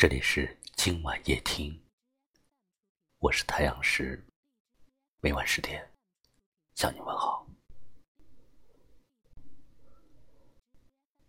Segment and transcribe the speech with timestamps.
[0.00, 1.76] 这里是今晚夜听，
[3.18, 4.24] 我是太阳石，
[5.18, 5.92] 每晚十点
[6.76, 7.44] 向你问好。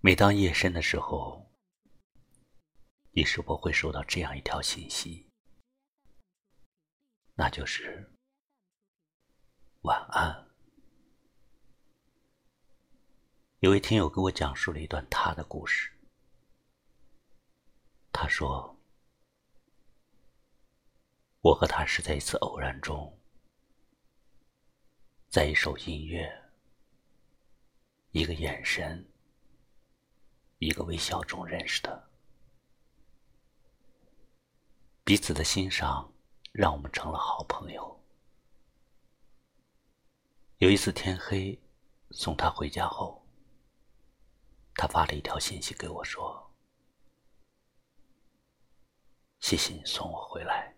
[0.01, 1.51] 每当夜深的时候，
[3.09, 5.27] 你是否会收到这样一条信息？
[7.33, 8.07] 那就是
[9.81, 10.47] 晚安。
[13.61, 15.91] 有位听友给我讲述了一段他的故事。
[18.11, 18.77] 他说
[21.41, 23.17] ：“我和他是在一次偶然中，
[25.29, 26.29] 在一首音乐、
[28.11, 29.07] 一个眼神、
[30.57, 32.09] 一个微笑中认识的。
[35.05, 36.11] 彼此的欣赏
[36.51, 38.03] 让我们成了好朋友。
[40.57, 41.57] 有一次天黑，
[42.11, 43.25] 送他回家后，
[44.75, 46.45] 他发了一条信息给我说。”
[49.39, 50.75] 谢谢你送我回来，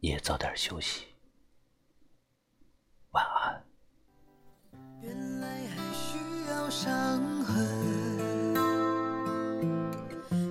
[0.00, 1.06] 你也早点休息，
[3.12, 3.64] 晚安。
[5.00, 6.18] 原来还需
[6.50, 6.92] 要伤
[7.44, 8.54] 痕，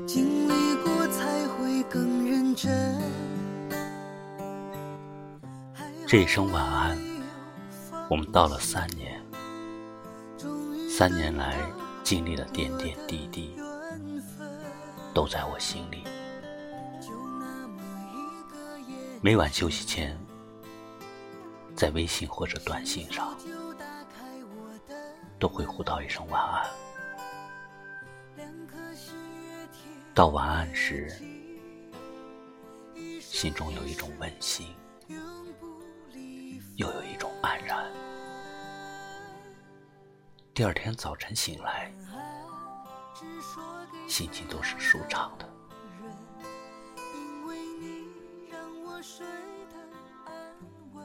[0.08, 3.00] 经历过才会更认真。
[6.08, 6.98] 这一声晚安，
[8.10, 9.22] 我们到了三年，
[10.90, 11.60] 三年来
[12.04, 13.56] 经历了点点滴滴，
[15.14, 16.04] 都在我心里。
[19.26, 20.20] 每晚休息前，
[21.78, 23.34] 在微信或者短信上，
[25.40, 26.70] 都会互道一声晚安。
[30.14, 31.10] 到晚安时，
[33.22, 34.68] 心中有一种温馨，
[36.76, 37.90] 又有一种黯然。
[40.54, 41.90] 第二天早晨醒来，
[44.06, 45.53] 心情都是舒畅的。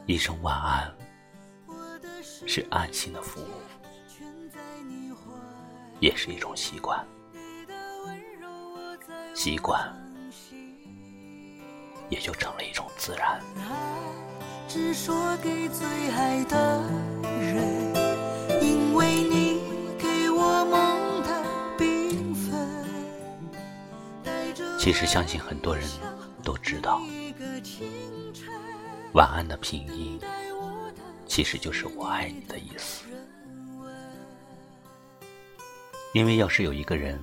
[0.09, 0.91] 一声晚安，
[2.47, 3.45] 是安心的服务，
[5.99, 7.05] 也是一种习惯。
[9.35, 9.79] 习惯
[12.09, 13.39] 也就成了一种自然。
[14.67, 16.81] 只说给最爱的
[17.39, 17.93] 人，
[18.63, 19.61] 因为你
[19.99, 21.29] 给我梦的
[21.77, 22.49] 缤纷。
[24.79, 25.87] 其实，相信很多人
[26.43, 26.99] 都知道。
[29.13, 30.19] 晚安的拼音，
[31.25, 33.05] 其实就是“我爱你”的意思。
[36.13, 37.19] 因为要是有一个人，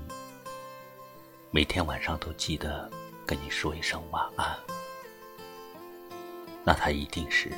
[1.53, 2.91] 每天晚上都记得
[3.25, 4.59] 跟你说一声晚安，
[6.65, 7.53] 那他一定是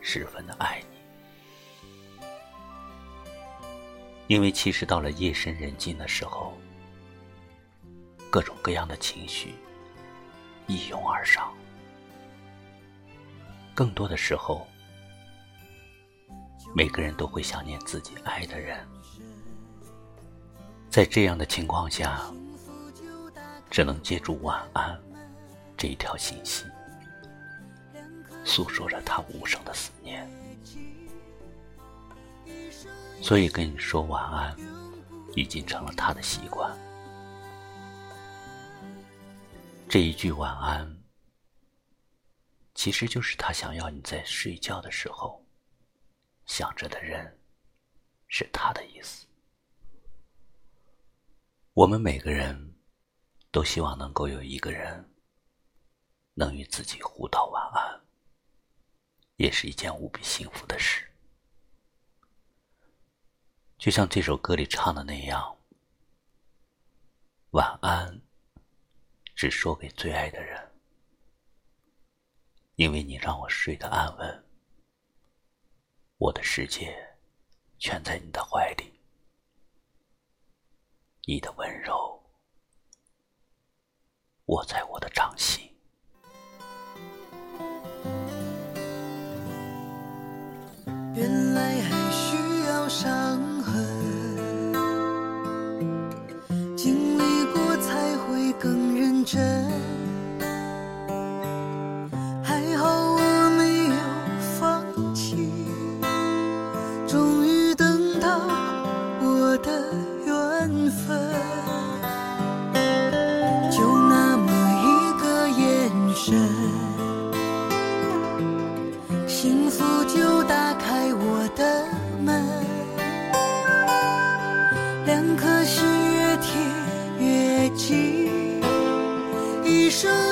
[0.00, 0.98] 十分的爱你。
[4.28, 6.56] 因为其实到了夜深人静的时候，
[8.30, 9.54] 各种各样的情绪
[10.68, 11.52] 一涌而上。
[13.74, 14.66] 更多的时候，
[16.74, 18.78] 每个人都会想念自己爱的人。
[20.88, 22.20] 在这样的情况下，
[23.68, 24.96] 只能借助“晚安”
[25.76, 26.64] 这一条信息，
[28.44, 30.24] 诉说着他无声的思念。
[33.20, 34.56] 所以跟你说晚安，
[35.34, 36.70] 已经成了他的习惯。
[39.88, 41.03] 这一句晚安。
[42.74, 45.46] 其实就是他想要你在睡觉的时候
[46.44, 47.38] 想着的人，
[48.28, 49.26] 是他的意思。
[51.72, 52.74] 我们每个人
[53.50, 55.08] 都希望能够有一个人
[56.34, 58.00] 能与自己互道晚安，
[59.36, 61.08] 也是一件无比幸福的事。
[63.78, 65.56] 就像这首歌里唱的那样
[67.52, 68.20] ：“晚安，
[69.34, 70.70] 只说给最爱的人。”
[72.76, 74.44] 因为你让我睡得安稳，
[76.16, 77.16] 我的世界
[77.78, 78.92] 全在你的怀里，
[81.24, 82.20] 你的温柔
[84.46, 85.63] 握在我的掌心。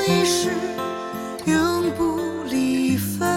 [0.06, 0.50] 一世
[1.44, 2.18] 永不
[2.48, 3.28] 离分。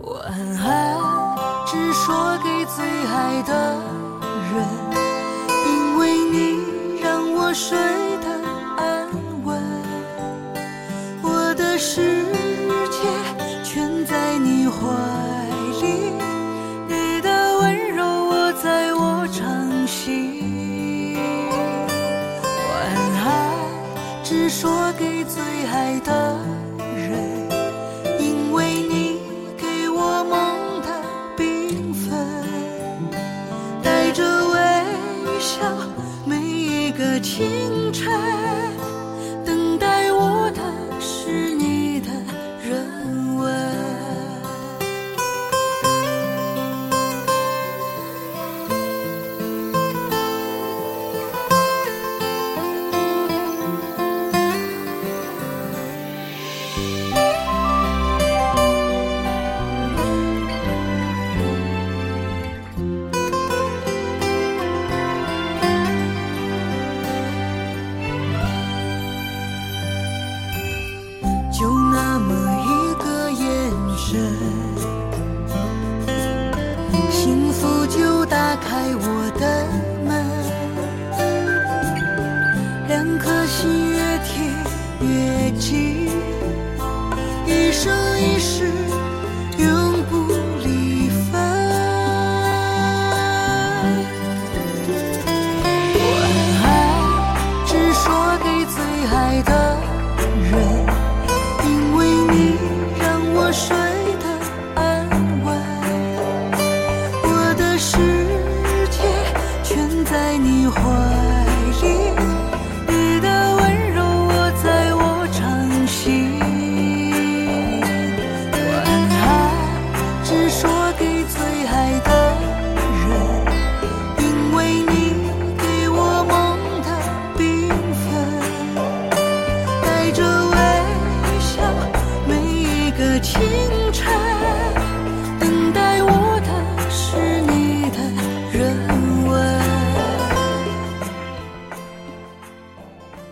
[0.00, 0.96] 晚安，
[1.66, 3.52] 只说给最爱的
[4.52, 4.54] 人，
[5.66, 6.00] 因为
[6.30, 6.36] 你
[7.02, 7.76] 让我睡
[8.22, 8.26] 得
[8.76, 9.08] 安
[9.44, 9.62] 稳，
[11.22, 12.15] 我的世
[24.28, 26.36] 只说给最爱的
[26.96, 27.48] 人，
[28.18, 29.20] 因为你
[29.56, 30.88] 给我梦的
[31.36, 32.10] 缤纷，
[33.84, 34.58] 带着微
[35.38, 35.60] 笑，
[36.24, 38.10] 每一个清晨，
[83.26, 84.46] 两颗心越贴
[85.00, 86.08] 越近，
[87.44, 88.70] 一生一世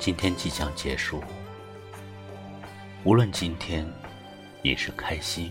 [0.05, 1.23] 今天即将结束，
[3.05, 3.91] 无论今天
[4.61, 5.51] 你是开心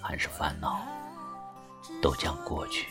[0.00, 0.86] 还是烦恼，
[2.00, 2.86] 都将过去。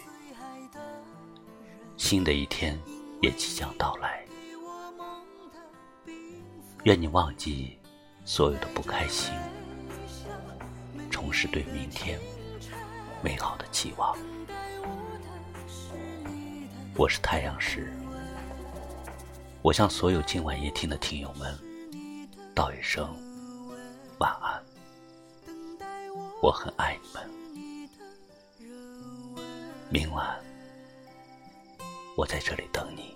[1.95, 2.77] 新的一天
[3.21, 4.25] 也即将到来，
[6.83, 7.79] 愿你忘记
[8.25, 9.33] 所有的不开心，
[11.09, 12.19] 重拾对明天
[13.21, 14.13] 美好的期望。
[16.97, 17.93] 我是太阳石。
[19.67, 21.53] 我向所有今晚夜听的听友们
[22.55, 23.05] 道一声
[24.17, 24.63] 晚安
[26.41, 27.29] 我很爱你们。
[29.89, 30.41] 明晚
[32.15, 33.13] 我在这里等你。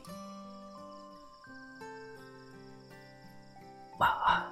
[3.98, 4.51] 晚安。